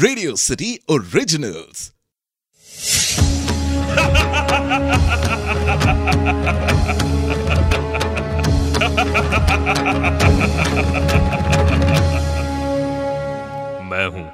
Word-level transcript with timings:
Radio 0.00 0.36
city 0.36 0.78
originals 0.90 1.92
मैं 13.82 14.06
हूँ 14.06 14.30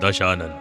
दशानन 0.00 0.52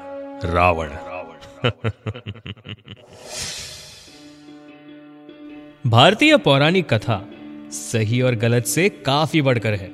रावण। 0.43 0.87
भारतीय 5.89 6.37
पौराणिक 6.37 6.93
कथा 6.93 7.29
सही 7.71 8.21
और 8.21 8.35
गलत 8.35 8.65
से 8.65 8.89
काफ़ी 8.89 9.41
बढ़कर 9.41 9.73
है। 9.73 9.91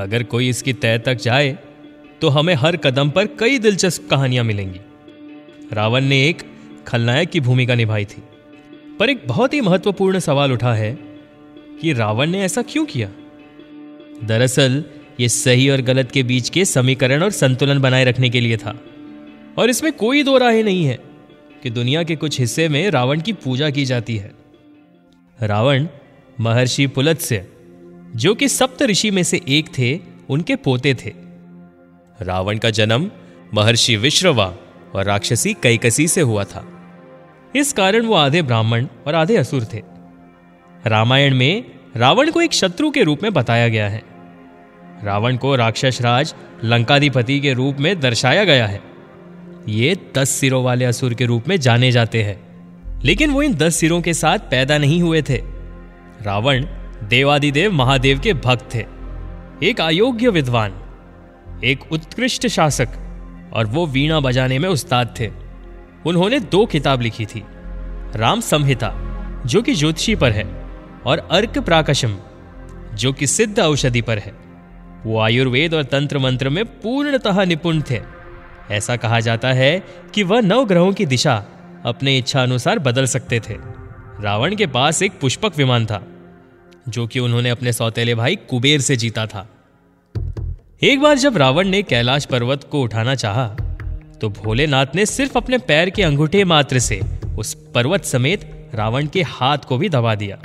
अगर 0.00 0.22
कोई 0.22 0.48
इसकी 0.48 0.72
तय 0.72 0.98
तक 0.98 1.14
जाए 1.14 1.58
तो 2.22 2.28
हमें 2.28 2.54
हर 2.54 2.76
कदम 2.76 3.10
पर 3.10 3.26
कई 3.26 3.58
दिलचस्प 3.58 4.08
कहानियाँ 4.10 4.44
मिलेंगी। 4.44 4.80
रावण 5.72 6.00
ने 6.00 6.28
एक 6.28 6.42
खलनायक 6.86 7.30
की 7.30 7.40
भूमिका 7.40 7.74
निभाई 7.74 8.04
थी, 8.04 8.22
पर 8.98 9.10
एक 9.10 9.22
बहुत 9.26 9.54
ही 9.54 9.60
महत्वपूर्ण 9.60 10.18
सवाल 10.18 10.52
उठा 10.52 10.74
है 10.74 10.98
कि 11.80 11.92
रावण 11.92 12.30
ने 12.30 12.42
ऐसा 12.42 12.62
क्यों 12.62 12.84
किया? 12.84 13.08
दरअसल, 14.24 14.84
ये 15.20 15.28
सही 15.28 15.70
और 15.70 15.80
गलत 15.80 16.10
के 16.10 16.22
बीच 16.22 16.50
के 16.50 16.64
समीकरण 16.64 17.22
और 17.22 17.30
संतुलन 17.30 17.78
बनाए 17.78 18.04
रखने 18.04 18.30
के 18.30 18.40
लिए 18.40 18.56
था, 18.56 18.80
और 19.58 19.70
इसमें 19.70 19.92
कोई 19.92 20.22
दो 20.22 20.38
राय 20.38 20.62
नहीं 20.62 20.84
है 20.84 20.98
कि 21.62 21.70
दुनिया 21.70 22.02
के 22.02 22.16
कुछ 22.16 22.40
हिस्से 22.40 22.68
में 22.68 22.90
रावण 22.90 23.20
की 23.20 23.32
पूजा 23.32 23.70
की 23.70 23.84
जाती 23.84 24.16
है। 24.16 24.32
रावण 25.42 25.86
महर्षि 26.40 26.86
पुलत्स्य, 26.86 27.46
जो 28.16 28.34
कि 28.34 28.48
सप्त 28.48 28.82
ऋषि 28.82 29.10
में 29.10 29.22
से 29.22 29.40
एक 29.48 29.68
थे, 29.78 30.00
उनके 30.28 30.56
पोते 30.56 30.94
थे। 30.94 31.21
रावण 32.22 32.58
का 32.58 32.70
जन्म 32.70 33.10
महर्षि 33.54 33.96
विश्रवा 33.96 34.54
और 34.94 35.04
राक्षसी 35.04 35.54
कैकसी 35.54 36.08
से 36.08 36.20
हुआ 36.20 36.44
था। 36.44 36.68
इस 37.56 37.72
कारण 37.72 38.06
वो 38.06 38.14
आधे 38.14 38.42
ब्राह्मण 38.42 38.86
और 39.06 39.14
आधे 39.14 39.36
असुर 39.36 39.64
थे। 39.64 39.82
रामायण 40.86 41.34
में 41.34 41.64
रावण 41.96 42.30
को 42.30 42.40
एक 42.40 42.52
शत्रु 42.52 42.90
के 42.90 43.02
रूप 43.02 43.22
में 43.22 43.32
बताया 43.32 43.68
गया 43.68 43.88
है। 43.88 44.02
रावण 45.04 45.36
को 45.36 45.56
राक्षस 45.56 45.98
राज 46.02 46.34
लंकाधिपति 46.64 47.40
के 47.40 47.52
रूप 47.52 47.76
में 47.80 48.00
दर्शाया 48.00 48.44
गया 48.44 48.66
है। 48.66 48.80
ये 49.68 49.96
दस 50.14 50.30
सिरों 50.30 50.64
वाले 50.64 50.84
असुर 50.84 51.14
के 51.14 51.24
रूप 51.24 51.48
में 51.48 51.60
जाने 51.60 51.92
जाते 51.92 52.22
हैं। 52.22 52.52
लेकिन 53.04 53.30
वो 53.30 53.42
इन 53.42 53.54
दस 53.54 53.76
सिरों 53.76 54.02
के 54.02 54.14
साथ 54.14 54.38
पैदा 54.38 54.78
नहीं 54.78 55.02
हुए 55.02 55.22
थे। 55.22 55.36
रावण 56.22 56.64
देवादिदेव 57.02 57.72
महादेव 57.72 58.20
के 58.20 58.32
भक्त 58.32 58.74
थे। 58.74 58.86
एक 59.66 59.80
अयोग्य 59.80 60.28
विद्वान। 60.28 60.81
एक 61.64 61.92
उत्कृष्ट 61.92 62.46
शासक 62.46 62.88
और 63.52 63.66
वो 63.66 63.86
वीणा 63.86 64.20
बजाने 64.20 64.58
में 64.58 64.68
उस्ताद 64.68 65.14
थे। 65.20 65.30
उन्होंने 66.06 66.40
दो 66.40 66.66
किताब 66.66 67.00
लिखी 67.00 67.26
थी, 67.26 67.44
राम 68.16 68.40
संहिता, 68.40 68.92
जो 69.46 69.62
कि 69.62 69.74
ज्योतिषी 69.74 70.14
पर 70.14 70.32
है, 70.32 70.44
और 71.06 71.28
अर्क 71.30 71.58
प्राकशम 71.58 72.16
जो 72.94 73.12
कि 73.12 73.26
सिद्ध 73.26 73.58
औषधि 73.60 74.00
पर 74.00 74.18
है। 74.18 74.32
वो 75.06 75.20
आयुर्वेद 75.20 75.74
और 75.74 75.84
तंत्र 75.84 76.18
मंत्र 76.18 76.48
में 76.48 76.64
पूर्णतः 76.64 77.44
निपुण 77.44 77.82
थे। 77.90 78.00
ऐसा 78.70 78.96
कहा 78.96 79.20
जाता 79.20 79.52
है 79.52 79.82
कि 80.14 80.22
वह 80.22 80.40
नव 80.40 80.66
ग्रहों 80.66 80.92
की 80.92 81.06
दिशा 81.06 81.44
अपने 81.86 82.18
इच्छा 82.18 82.42
अनुसार 82.42 82.78
बदल 82.78 83.06
सकते 83.06 83.40
थे। 83.40 83.54
रावण 84.20 84.56
के 84.56 84.66
पास 84.66 85.02
एक 85.02 85.12
पुष्पक 85.20 85.56
विमान 85.56 85.86
था, 85.86 86.02
जो 86.88 87.06
कि 87.06 87.20
उन्होंने 87.20 87.50
अपने 87.50 87.72
सौतेले 87.72 88.14
भाई 88.14 88.36
कुबेर 88.36 88.80
से 88.80 88.96
जीता 88.96 89.26
था। 89.26 89.48
एक 90.84 91.00
बार 91.00 91.18
जब 91.18 91.36
रावण 91.36 91.68
ने 91.68 91.82
कैलाश 91.82 92.24
पर्वत 92.24 92.64
को 92.64 92.82
उठाना 92.82 93.14
चाहा, 93.14 93.46
तो 94.20 94.28
भोलेनाथ 94.28 94.86
ने 94.94 95.06
सिर्फ़ 95.06 95.38
अपने 95.38 95.58
पैर 95.58 95.90
के 95.90 96.02
अंगूठे 96.02 96.44
मात्र 96.44 96.78
से 96.78 97.00
उस 97.38 97.54
पर्वत 97.54 98.04
समेत 98.04 98.70
रावण 98.74 99.06
के 99.06 99.22
हाथ 99.22 99.58
को 99.58 99.78
भी 99.78 99.88
दबा 99.88 100.14
दिया। 100.14 100.42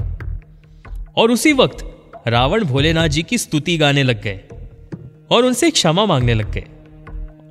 और 1.17 1.31
उसी 1.31 1.53
वक्त 1.53 2.11
रावण 2.27 2.63
भोलेनाथ 2.63 3.07
जी 3.07 3.23
की 3.23 3.37
स्तुति 3.37 3.77
गाने 3.77 4.03
लग 4.03 4.21
गए 4.21 4.39
और 5.31 5.45
उनसे 5.45 5.71
क्षमा 5.71 6.05
मांगने 6.05 6.33
लग 6.33 6.51
गए। 6.51 6.65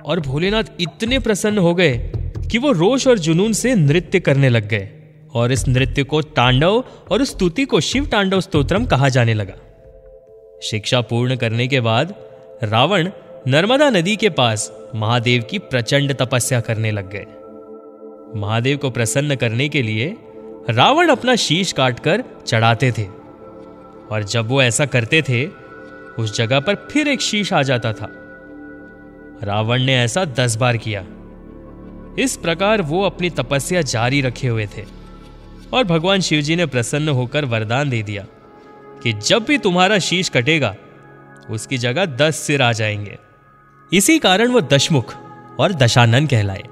और 0.05 0.19
भोलेनाथ 0.19 0.63
इतने 0.79 1.19
प्रसन्न 1.19 1.57
हो 1.57 1.75
गए 1.75 2.11
कि 2.51 2.57
वो 2.57 2.71
रोष 2.71 3.07
और 3.07 3.19
जुनून 3.19 3.53
से 3.53 3.75
नृत्य 3.75 4.19
करने 4.19 4.49
लग 4.49 4.67
गए 4.67 4.89
और 5.33 5.51
इस 5.51 5.67
नृत्य 5.67 6.03
को 6.03 6.21
तांडव 6.21 6.83
और 7.11 7.23
स्तुति 7.23 7.65
को 7.65 7.79
शिव 7.79 8.05
तांडव 8.05 8.41
स्तोत्रम 8.41 8.85
कहा 8.85 9.09
जाने 9.09 9.33
लगा। 9.33 9.53
शिक्षा 10.63 11.01
पूर्ण 11.01 11.35
करने 11.35 11.67
के 11.67 11.81
बाद 11.81 12.26
रावण 12.63 13.09
नर्मदा 13.47 13.89
नदी 13.89 14.15
के 14.15 14.29
पास 14.29 14.73
महादेव 14.95 15.43
की 15.43 15.59
प्रचंड 15.59 16.13
तपस्या 16.13 16.61
करने 16.61 16.91
लग 16.91 17.09
गए। 17.15 17.25
महादेव 18.39 18.77
को 18.77 18.89
प्रसन्न 18.89 19.35
करने 19.35 19.69
के 19.69 19.81
लिए 19.81 20.17
रावण 20.69 21.09
अपना 21.09 21.35
शीश 21.35 21.71
काटकर 21.71 22.23
चढ़ाते 22.47 22.91
थे। 22.91 23.03
और 24.11 24.23
जब 24.23 24.47
वो 24.47 24.61
ऐसा 24.61 24.85
करते 24.85 25.21
थे, 25.21 25.47
उस 26.19 26.37
जगह 26.37 26.59
पर 26.59 26.75
फिर 26.75 27.07
एक 27.07 27.21
शीश 27.21 27.53
आ 27.53 27.63
जाता 27.63 27.93
था। 27.93 28.07
रावण 29.43 29.83
ने 29.83 29.95
ऐसा 29.95 30.25
दस 30.25 30.55
बार 30.55 30.77
किया। 30.77 31.05
इस 32.19 32.37
प्रकार 32.37 32.81
वो 32.81 33.03
अपनी 33.03 33.29
तपस्या 33.29 33.81
जारी 33.81 34.21
रखे 34.21 34.47
हुए 34.47 34.65
थे। 34.65 34.85
और 35.73 35.83
भगवान 35.83 36.19
शिवजी 36.19 36.55
ने 36.55 36.65
प्रसन्न 36.65 37.09
होकर 37.09 37.45
वरदान 37.45 37.89
दे 37.89 38.03
दिया 38.03 38.25
कि 39.03 39.13
जब 39.13 39.43
भी 39.43 39.57
तुम्हारा 39.57 39.99
शीश 39.99 40.29
कटेगा 40.29 40.75
उसकी 41.49 41.77
जगह 41.77 42.05
दस 42.05 42.35
सिर 42.35 42.61
आ 42.61 42.71
जाएँगे। 42.71 43.17
इसी 43.93 44.19
कारण 44.19 44.47
वो 44.47 44.61
दशमुख 44.61 45.15
और 45.59 45.73
दशानन 45.73 46.27
कहलाए। 46.27 46.63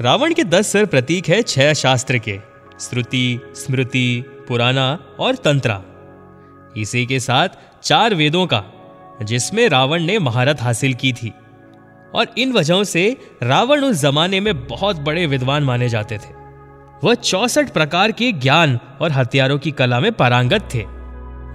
रावण 0.00 0.34
के 0.34 0.44
दस 0.44 0.66
सिर 0.66 0.86
प्रतीक 0.86 1.28
है 1.28 1.42
छह 1.42 1.72
शास्त्र 1.72 2.18
के, 2.18 2.38
श्रुति, 2.80 3.40
स्मृति 3.54 4.24
पुराना 4.48 4.98
और 5.20 5.34
तंत्रा। 5.34 5.82
इसी 6.76 7.06
के 7.06 7.20
साथ 7.20 7.48
चार 7.82 8.14
वेदों 8.14 8.46
का, 8.46 8.64
जिसमें 9.22 9.68
रावण 9.68 10.02
ने 10.02 10.18
महारत 10.18 10.62
हासिल 10.62 10.94
की 10.94 11.12
थी। 11.12 11.32
और 12.14 12.26
इन 12.38 12.52
वजहों 12.52 12.84
से 12.84 13.16
रावण 13.42 13.80
उस 13.80 13.96
जमाने 13.96 14.40
में 14.40 14.66
बहुत 14.66 14.96
बड़े 14.96 15.26
विद्वान 15.26 15.62
माने 15.62 15.88
जाते 15.88 16.18
थे। 16.18 16.40
वह 17.04 17.14
चौसठ 17.14 17.70
प्रकार 17.70 18.12
के 18.12 18.32
ज्ञान 18.32 18.80
और 19.00 19.12
हथियारों 19.12 19.58
की 19.58 19.70
कला 19.70 20.00
में 20.00 20.12
पारंगत 20.12 20.68
थे। 20.74 20.99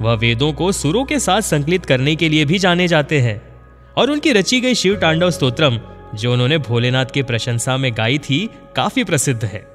वह 0.02 0.14
वेदों 0.14 0.54
को 0.54 0.72
सुरों 0.72 1.06
के 1.06 1.20
साथ 1.20 1.42
संकलित 1.42 1.86
करने 1.86 2.16
के 2.16 2.30
लिए 2.30 2.46
भी 2.46 2.60
जाने 2.60 2.88
जाते 2.88 3.22
हैं। 3.22 3.56
और 3.98 4.12
उनकी 4.12 4.32
रची 4.32 4.62
गई 4.62 4.76
शिव 4.76 4.96
तांडव 4.96 5.30
स्तोत्रम, 5.30 5.80
जो 6.16 6.34
उन्होंने 6.34 6.58
भोलेनाथ 6.58 7.06
की 7.06 7.24
प्रशंसा 7.24 7.78
में 7.78 7.94
गाई 7.98 8.18
थी, 8.18 8.50
काफ़ी 8.76 9.04
प्रसिद्ध 9.04 9.46
है। 9.46 9.68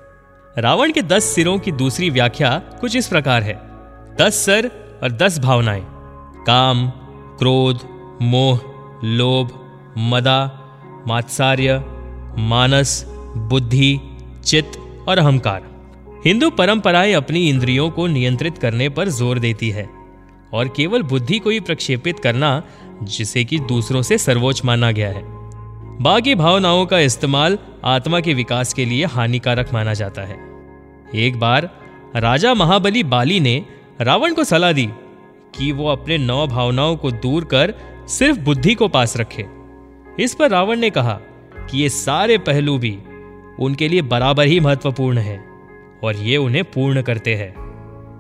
रावण 0.58 0.92
के 0.92 1.02
दस 1.02 1.24
सिरों 1.24 1.58
की 1.58 1.72
दूसरी 1.72 2.10
व्याख्या 2.10 2.62
कुछ 2.80 2.96
इस 2.96 3.08
प्रकार 3.08 3.42
है। 3.42 3.60
दस 4.20 4.34
सर 4.46 4.70
और 5.02 5.12
दस 5.12 5.38
भावनाएँ। 5.38 5.86
काम, 6.46 6.90
क्रोध, 7.38 7.80
मोह, 8.22 8.60
लोभ, 9.04 9.50
मदा, 9.98 10.56
मात्सार्य, 11.06 11.84
मानस, 12.38 13.04
बुद्धि, 13.36 14.00
चित्त 14.44 15.04
और 15.08 15.18
अहंकार। 15.18 15.62
हिंदू 16.26 16.50
परंपराएँ 16.50 17.12
अपनी 17.12 17.48
इंद्रियों 17.48 17.90
को 17.90 18.06
नियंत्रित 18.06 18.58
करने 18.58 18.88
पर 18.88 19.08
ज़ोर 19.08 19.38
देती 19.38 19.70
है। 19.70 19.99
और 20.52 20.68
केवल 20.68 21.02
बुद्धि 21.02 21.38
को 21.38 21.50
ही 21.50 21.60
प्रक्षेपित 21.60 22.18
करना, 22.18 22.62
जिसे 23.02 23.44
कि 23.44 23.58
दूसरों 23.58 24.02
से 24.02 24.18
सर्वोच्च 24.18 24.64
माना 24.64 24.90
गया 24.90 25.08
है। 25.08 25.22
बाकी 25.98 26.34
भावनाओं 26.34 26.86
का 26.86 26.98
इस्तेमाल 26.98 27.58
आत्मा 27.84 28.20
के 28.20 28.34
विकास 28.34 28.72
के 28.72 28.84
लिए 28.84 29.04
हानिकारक 29.04 29.72
माना 29.72 29.94
जाता 29.94 30.22
है। 30.22 30.38
एक 31.14 31.38
बार 31.38 31.70
राजा 32.16 32.54
महाबली 32.54 33.02
बाली 33.04 33.40
ने 33.40 33.66
रावण 34.00 34.34
को 34.34 34.44
सलाह 34.44 34.72
दी 34.72 34.88
कि 35.58 35.72
वो 35.72 35.88
अपने 35.88 36.18
नौ 36.18 36.46
भावनाओं 36.46 36.96
को 36.96 37.10
दूर 37.10 37.44
कर 37.44 37.74
सिर्फ़ 38.08 38.38
बुद्धि 38.38 38.74
को 38.74 38.88
पास 38.88 39.16
रखे। 39.16 39.46
इस 40.18 40.34
पर 40.34 40.50
रावण 40.50 40.76
ने 40.76 40.90
कहा 40.90 41.20
कि 41.70 41.82
ये 41.82 41.88
सारे 41.88 42.38
पहलू 42.38 42.78
भी 42.78 42.98
उनके 43.58 43.88
लिए 43.88 44.02
बराबर 44.02 44.46
ही 44.46 44.60
महत्वपूर्ण 44.60 45.18
है 45.18 45.44
और 46.04 46.16
ये 46.16 46.36
उन्हें 46.36 46.64
पूर्ण 46.64 47.02
करते 47.02 47.34
हैं। 47.34 47.54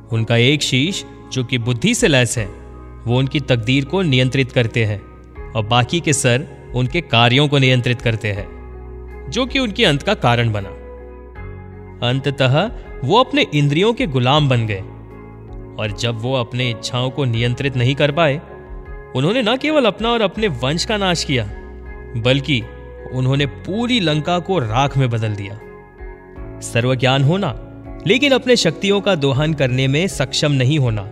उनका 0.08 0.36
एक 0.36 0.62
शीश 0.62 1.04
जो 1.32 1.44
कि 1.44 1.58
बुद्धि 1.58 1.94
से 1.94 2.08
लैस 2.08 2.38
है, 2.38 2.46
वो 3.06 3.18
उनकी 3.18 3.40
तकदीर 3.40 3.84
को 3.84 4.02
नियंत्रित 4.02 4.52
करते 4.52 4.84
हैं 4.84 5.00
और 5.52 5.66
बाकी 5.66 6.00
के 6.00 6.12
सर 6.12 6.46
उनके 6.74 7.00
कार्यों 7.00 7.48
को 7.48 7.58
नियंत्रित 7.58 8.02
करते 8.02 8.32
हैं, 8.32 8.46
जो 9.30 9.46
कि 9.46 9.58
उनके 9.58 9.84
अंत 9.84 10.02
का 10.02 10.14
कारण 10.14 10.52
बना। 10.52 10.68
अंततः 12.08 12.70
वो 13.04 13.18
अपने 13.20 13.46
इंद्रियों 13.54 13.92
के 13.92 14.06
गुलाम 14.06 14.48
बन 14.48 14.66
गए 14.66 14.80
और 15.82 15.96
जब 16.00 16.20
वो 16.20 16.34
अपने 16.34 16.70
इच्छाओं 16.70 17.10
को 17.10 17.24
नियंत्रित 17.24 17.76
नहीं 17.76 17.94
कर 17.94 18.12
पाए, 18.12 18.40
उन्होंने 19.16 19.42
न 19.42 19.56
केवल 19.56 19.84
अपना 19.84 20.08
और 20.08 20.22
अपने 20.22 20.48
वंश 20.48 20.84
का 20.84 20.96
नाश 20.96 21.24
किया, 21.24 21.44
बल्कि 22.16 22.62
उन्होंने 23.12 23.46
पूरी 23.46 24.00
लंका 24.00 24.38
को 24.38 24.58
राख 24.58 24.96
में 24.96 25.10
बदल 25.10 25.34
दिया। 25.34 25.58
सर्वज्ञान 26.60 27.24
होना, 27.24 27.54
लेकिन 28.06 28.32
अपने 28.32 28.56
शक्तियों 28.56 29.00
का 29.00 29.14
दोहन 29.14 29.54
करने 29.54 29.88
में 29.88 30.06
सक्षम 30.08 30.52
नहीं 30.52 30.78
होना 30.78 31.02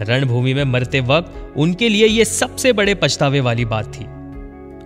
रणभूमि 0.00 0.54
में 0.54 0.64
मरते 0.64 1.00
वक्त 1.00 1.54
उनके 1.56 1.88
लिए 1.88 2.06
यह 2.06 2.24
सबसे 2.24 2.72
बड़े 2.72 2.94
पछतावे 2.94 3.40
वाली 3.40 3.64
बात 3.64 3.86
थी। 3.86 4.04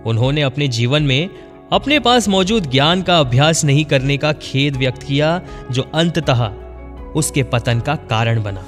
उन्होंने 0.09 0.41
अपने 0.41 0.67
जीवन 0.67 1.03
में 1.03 1.29
अपने 1.71 1.99
पास 1.99 2.27
मौजूद 2.27 2.71
ज्ञान 2.71 3.01
का 3.01 3.19
अभ्यास 3.19 3.65
नहीं 3.65 3.85
करने 3.85 4.17
का 4.17 4.33
खेद 4.33 4.75
व्यक्त 4.75 5.03
किया, 5.03 5.41
जो 5.71 5.81
अंततः 5.81 6.47
उसके 7.11 7.43
पतन 7.43 7.79
का 7.79 7.95
कारण 7.95 8.43
बना। 8.43 8.65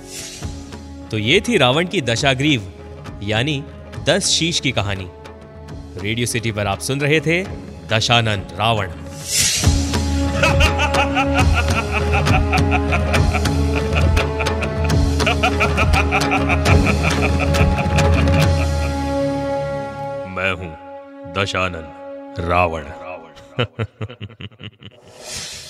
तो 1.11 1.17
ये 1.17 1.41
थी 1.47 1.57
रावण 1.57 1.85
की 1.85 2.01
दशाग्रीव, 2.01 2.73
यानी 3.23 3.63
दस 4.05 4.27
शीश 4.27 4.59
की 4.59 4.71
कहानी। 4.71 5.07
रेडियो 6.03 6.27
सिटी 6.27 6.51
पर 6.51 6.67
आप 6.67 6.79
सुन 6.79 6.99
रहे 6.99 7.19
थे 7.19 7.43
दशानंद 7.93 8.47
रावण। 8.59 8.89
मैं 20.35 20.51
हूँ 20.51 20.71
दशानन 21.33 21.85
रावण। 22.39 22.83
रावण 22.83 23.83